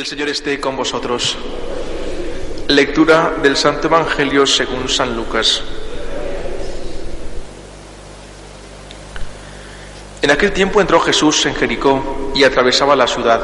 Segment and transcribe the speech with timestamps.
[0.00, 1.36] El Señor esté con vosotros.
[2.68, 5.62] Lectura del Santo Evangelio según San Lucas.
[10.22, 13.42] En aquel tiempo entró Jesús en Jericó y atravesaba la ciudad.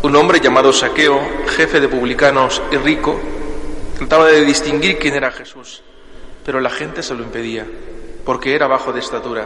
[0.00, 3.20] Un hombre llamado Saqueo, jefe de publicanos y rico,
[3.98, 5.82] trataba de distinguir quién era Jesús,
[6.46, 7.66] pero la gente se lo impedía,
[8.24, 9.44] porque era bajo de estatura.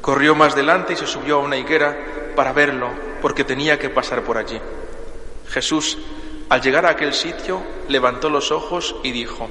[0.00, 1.96] Corrió más delante y se subió a una higuera
[2.34, 2.88] para verlo,
[3.22, 4.60] porque tenía que pasar por allí.
[5.50, 5.98] Jesús,
[6.48, 9.48] al llegar a aquel sitio, levantó los ojos y dijo,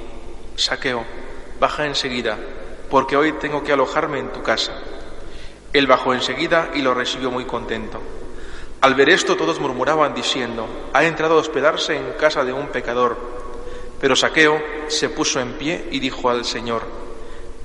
[0.56, 1.04] Saqueo,
[1.60, 2.38] baja enseguida,
[2.90, 4.74] porque hoy tengo que alojarme en tu casa.
[5.74, 8.02] Él bajó enseguida y lo recibió muy contento.
[8.82, 13.18] Al ver esto todos murmuraban diciendo, ha entrado a hospedarse en casa de un pecador.
[14.00, 16.84] Pero Saqueo se puso en pie y dijo al Señor,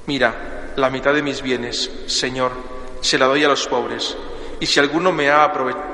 [0.07, 2.53] mira, la mitad de mis bienes, Señor,
[3.03, 4.17] se la doy a los pobres,
[4.59, 5.92] y si alguno me ha aprovechado,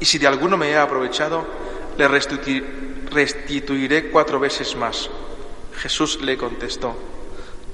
[0.00, 1.46] y si de alguno me he aprovechado,
[1.96, 5.10] le restituiré cuatro veces más.
[5.76, 6.96] Jesús le contestó,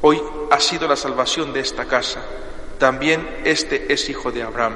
[0.02, 0.20] hoy
[0.50, 2.20] ha sido la salvación de esta casa.
[2.78, 4.74] También este es hijo de Abraham,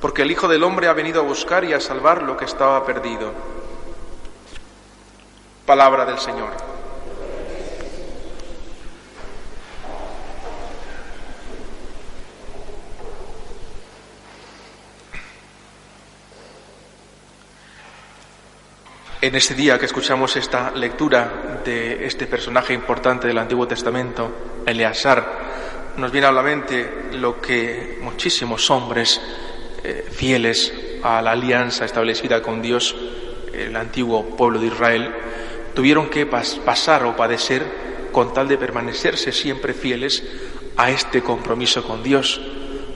[0.00, 2.84] porque el Hijo del Hombre ha venido a buscar y a salvar lo que estaba
[2.86, 3.32] perdido.
[5.64, 6.75] Palabra del Señor.
[19.26, 25.26] En este día que escuchamos esta lectura de este personaje importante del Antiguo Testamento, Eleazar,
[25.96, 29.20] nos viene a la mente lo que muchísimos hombres
[29.82, 30.72] eh, fieles
[31.02, 32.94] a la alianza establecida con Dios,
[33.52, 35.12] el antiguo pueblo de Israel,
[35.74, 37.64] tuvieron que pasar o padecer
[38.12, 40.22] con tal de permanecerse siempre fieles
[40.76, 42.40] a este compromiso con Dios.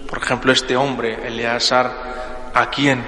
[0.08, 3.02] Por ejemplo, este hombre, Eleazar, a quien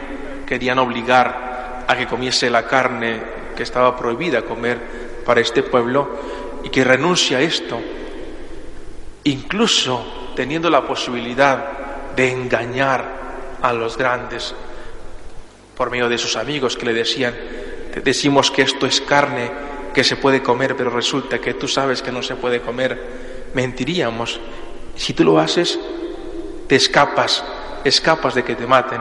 [0.44, 1.52] querían obligar
[1.87, 3.22] a que comiese la carne
[3.56, 4.78] que estaba prohibida comer
[5.25, 6.09] para este pueblo
[6.65, 7.81] y que renuncia a esto,
[9.25, 13.22] incluso teniendo la posibilidad de engañar
[13.60, 14.54] a los grandes
[15.76, 17.34] por medio de sus amigos que le decían,
[18.04, 19.50] decimos que esto es carne
[19.92, 24.41] que se puede comer, pero resulta que tú sabes que no se puede comer, mentiríamos.
[24.97, 25.78] Si tú lo haces,
[26.66, 27.44] te escapas,
[27.84, 29.00] escapas de que te maten.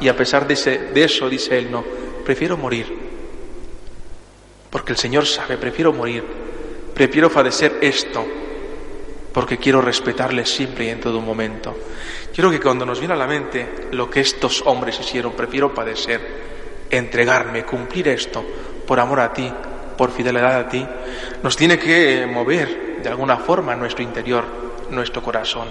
[0.00, 1.84] Y a pesar de eso, dice él, no,
[2.22, 2.86] prefiero morir.
[4.70, 6.24] Porque el Señor sabe, prefiero morir.
[6.94, 8.24] Prefiero padecer esto.
[9.32, 11.76] Porque quiero respetarle siempre y en todo momento.
[12.34, 16.20] Quiero que cuando nos viene a la mente lo que estos hombres hicieron, prefiero padecer,
[16.90, 18.44] entregarme, cumplir esto
[18.86, 19.52] por amor a ti,
[19.96, 20.86] por fidelidad a ti,
[21.42, 24.44] nos tiene que mover de alguna forma nuestro interior,
[24.90, 25.68] nuestro corazón.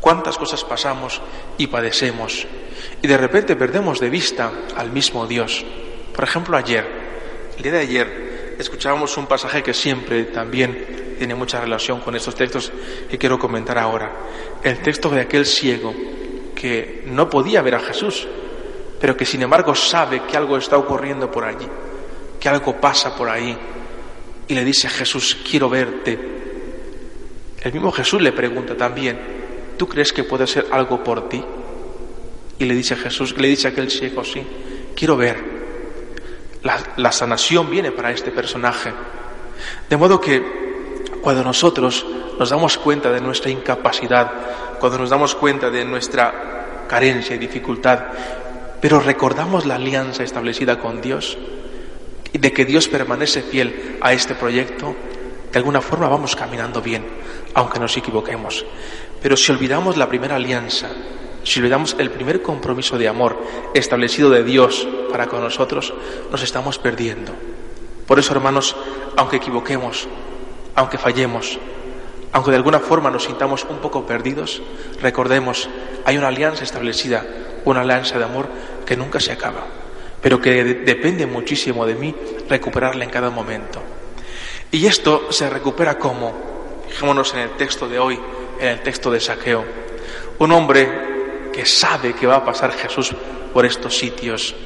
[0.00, 1.20] Cuántas cosas pasamos
[1.56, 2.46] y padecemos
[3.00, 5.64] y de repente perdemos de vista al mismo Dios.
[6.14, 6.86] Por ejemplo, ayer,
[7.56, 12.36] el día de ayer, escuchábamos un pasaje que siempre también tiene mucha relación con estos
[12.36, 12.72] textos
[13.10, 14.12] que quiero comentar ahora.
[14.62, 15.92] El texto de aquel ciego
[16.54, 18.28] que no podía ver a Jesús,
[19.00, 21.66] pero que sin embargo sabe que algo está ocurriendo por allí,
[22.38, 23.56] que algo pasa por ahí.
[24.46, 26.18] Y le dice a Jesús, quiero verte.
[27.60, 29.18] El mismo Jesús le pregunta también,
[29.76, 31.42] ¿tú crees que puede ser algo por ti?
[32.58, 34.46] Y le dice a Jesús, le dice a aquel ciego, sí,
[34.94, 35.53] quiero ver.
[36.64, 38.90] La, sanación viene para este personaje.
[39.88, 40.42] De modo que
[41.20, 42.06] cuando nosotros
[42.38, 44.32] nos damos cuenta de nuestra incapacidad,
[44.80, 48.04] cuando nos damos cuenta de nuestra carencia y dificultad,
[48.80, 51.36] pero recordamos la alianza establecida con Dios
[52.32, 54.96] y de que Dios permanece fiel a este proyecto,
[55.52, 57.04] de alguna forma vamos caminando bien,
[57.52, 58.64] aunque nos equivoquemos.
[59.22, 60.88] Pero si olvidamos la primera alianza,
[61.42, 63.38] si olvidamos el primer compromiso de amor
[63.74, 65.92] establecido de Dios para con nosotros,
[66.30, 67.32] nos estamos perdiendo.
[68.06, 68.76] Por eso, hermanos,
[69.16, 70.06] aunque equivoquemos,
[70.74, 71.58] aunque fallemos,
[72.32, 74.60] aunque de alguna forma nos sintamos un poco perdidos,
[75.00, 75.68] recordemos,
[76.04, 77.24] hay una alianza establecida,
[77.64, 78.48] una alianza de amor
[78.84, 79.66] que nunca se acaba,
[80.20, 82.14] pero que depende muchísimo de mí
[82.48, 83.80] recuperarla en cada momento.
[84.70, 86.34] Y esto se recupera como,
[86.88, 88.18] fijémonos en el texto de hoy,
[88.58, 89.64] en el texto de Saqueo,
[90.38, 93.14] un hombre que sabe que va a pasar Jesús
[93.52, 94.56] por estos sitios,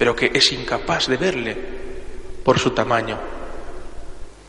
[0.00, 1.54] pero que es incapaz de verle
[2.42, 3.18] por su tamaño.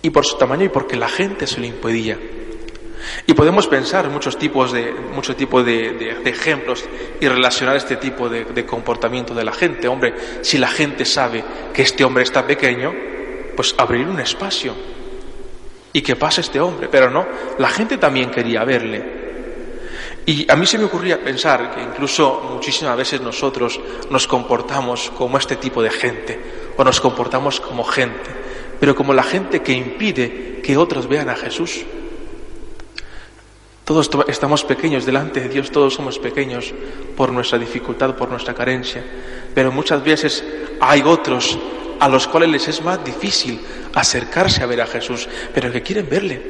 [0.01, 2.17] Y por su tamaño y porque la gente se lo impedía.
[3.27, 6.85] Y podemos pensar en muchos tipos de, muchos tipos de, ejemplos
[7.19, 9.89] y relacionar este tipo de, comportamiento de la gente.
[9.89, 11.43] Hombre, si la gente sabe
[11.73, 12.93] que este hombre está pequeño,
[13.53, 14.73] pues abrir un espacio
[15.91, 16.87] y que pase este hombre.
[16.89, 17.27] Pero no,
[17.57, 19.20] la gente también quería verle.
[20.25, 23.79] Y a mí se me ocurría pensar que incluso muchísimas veces nosotros
[24.09, 26.39] nos comportamos como este tipo de gente,
[26.77, 28.29] o nos comportamos como gente,
[28.79, 31.85] pero como la gente que impide que otros vean a Jesús.
[33.83, 36.71] Todos estamos pequeños delante de Dios, todos somos pequeños
[37.17, 39.03] por nuestra dificultad, por nuestra carencia,
[39.55, 40.43] pero muchas veces
[40.79, 41.57] hay otros
[41.99, 43.59] a los cuales les es más difícil
[43.93, 46.41] acercarse a ver a Jesús, pero que quieren verle,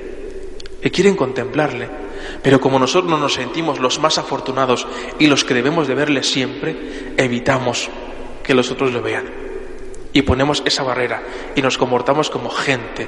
[0.81, 2.00] que quieren contemplarle.
[2.41, 4.87] Pero como nosotros no nos sentimos los más afortunados
[5.19, 7.89] y los que debemos de verle siempre, evitamos
[8.43, 9.25] que los otros lo vean.
[10.13, 11.23] Y ponemos esa barrera
[11.55, 13.07] y nos comportamos como gente,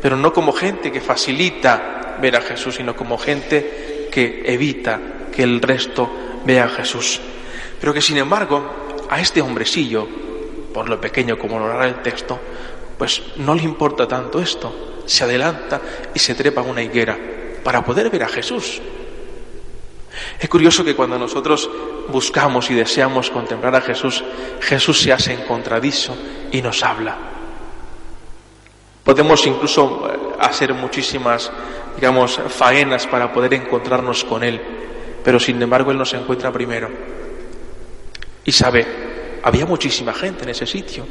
[0.00, 5.00] pero no como gente que facilita ver a Jesús, sino como gente que evita
[5.34, 6.08] que el resto
[6.44, 7.20] vea a Jesús.
[7.80, 8.62] Pero que sin embargo,
[9.10, 10.06] a este hombrecillo,
[10.72, 12.38] por lo pequeño como lo hará el texto,
[12.96, 15.02] pues no le importa tanto esto.
[15.06, 15.80] Se adelanta
[16.14, 17.18] y se trepa a una higuera
[17.64, 18.80] para poder ver a Jesús.
[20.38, 21.68] Es curioso que cuando nosotros
[22.08, 24.22] buscamos y deseamos contemplar a Jesús,
[24.60, 26.16] Jesús se hace encontradizo
[26.52, 27.16] y nos habla.
[29.02, 31.50] Podemos incluso eh, hacer muchísimas
[31.96, 34.60] digamos, faenas para poder encontrarnos con Él,
[35.22, 36.90] pero sin embargo Él nos encuentra primero.
[38.44, 41.06] Y sabe, había muchísima gente en ese sitio,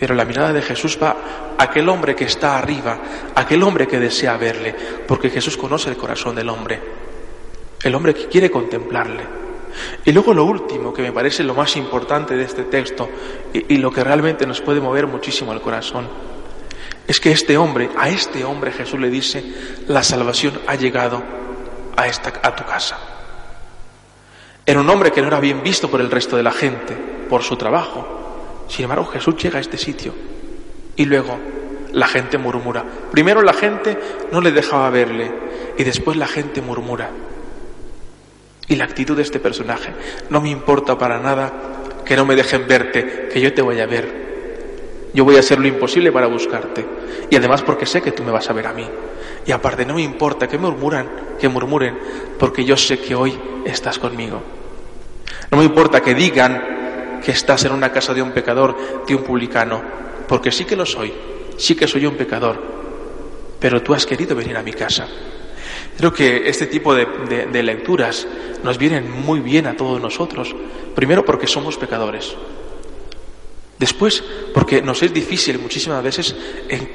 [0.00, 1.16] pero la mirada de Jesús va
[1.56, 2.98] a aquel hombre que está arriba,
[3.34, 4.74] aquel hombre que desea verle,
[5.06, 6.80] porque Jesús conoce el corazón del hombre,
[7.82, 9.22] el hombre que quiere contemplarle.
[10.04, 13.08] Y luego lo último, que me parece lo más importante de este texto
[13.52, 16.08] y, y lo que realmente nos puede mover muchísimo el corazón,
[17.06, 19.44] es que este hombre, a este hombre Jesús le dice,
[19.86, 21.22] la salvación ha llegado
[21.96, 22.98] a, esta, a tu casa.
[24.64, 26.94] Era un hombre que no era bien visto por el resto de la gente,
[27.28, 28.19] por su trabajo.
[28.70, 30.14] Sin embargo, Jesús llega a este sitio
[30.94, 31.36] y luego
[31.92, 32.84] la gente murmura.
[33.10, 33.98] Primero la gente
[34.30, 35.28] no le dejaba verle
[35.76, 37.10] y después la gente murmura.
[38.68, 39.92] Y la actitud de este personaje,
[40.30, 41.52] no me importa para nada
[42.04, 45.10] que no me dejen verte, que yo te voy a ver.
[45.12, 46.86] Yo voy a hacer lo imposible para buscarte.
[47.28, 48.86] Y además porque sé que tú me vas a ver a mí.
[49.44, 51.08] Y aparte no me importa que murmuran,
[51.40, 51.98] que murmuren,
[52.38, 54.40] porque yo sé que hoy estás conmigo.
[55.50, 56.79] No me importa que digan
[57.24, 59.82] que estás en una casa de un pecador, de un publicano,
[60.28, 61.12] porque sí que lo soy,
[61.56, 62.60] sí que soy un pecador,
[63.58, 65.06] pero tú has querido venir a mi casa.
[65.96, 67.06] Creo que este tipo de,
[67.52, 68.26] de lecturas
[68.62, 70.54] nos vienen muy bien a todos nosotros,
[70.94, 72.36] primero porque somos pecadores,
[73.80, 74.22] Después,
[74.52, 76.36] porque nos es difícil muchísimas veces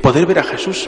[0.03, 0.87] poder ver a Jesús.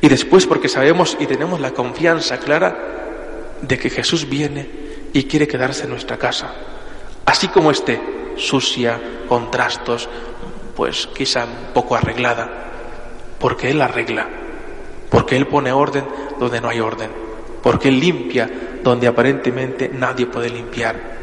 [0.00, 4.68] Y después, porque sabemos y tenemos la confianza clara de que Jesús viene
[5.12, 6.52] y quiere quedarse en nuestra casa.
[7.24, 8.00] Así como esté,
[8.36, 10.08] sucia, con trastos,
[10.76, 12.50] pues quizá un poco arreglada.
[13.38, 14.28] Porque Él arregla.
[15.10, 16.04] Porque Él pone orden
[16.38, 17.10] donde no hay orden.
[17.62, 18.50] Porque Él limpia
[18.82, 21.14] donde aparentemente nadie puede limpiar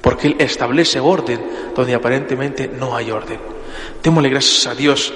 [0.00, 1.40] porque Él establece orden
[1.74, 3.38] donde aparentemente no hay orden.
[4.02, 5.12] Démosle gracias a Dios,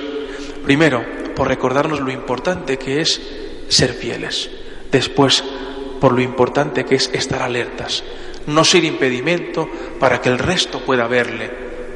[0.64, 3.21] primero, por recordarnos lo importante que es
[3.69, 4.50] ser fieles,
[4.91, 5.43] después,
[6.00, 8.05] por lo importante que es estar alertas,
[8.47, 11.51] no ser impedimento para que el resto pueda verle,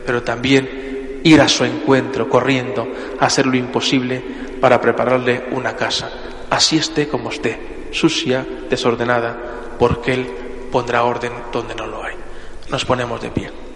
[0.06, 2.88] pero también ir a su encuentro corriendo,
[3.20, 4.22] hacer lo imposible
[4.60, 6.10] para prepararle una casa,
[6.50, 9.36] así esté como esté, sucia, desordenada,
[9.78, 10.26] porque Él
[10.72, 12.14] pondrá orden donde no lo hay.
[12.70, 13.67] Nos ponemos de pie.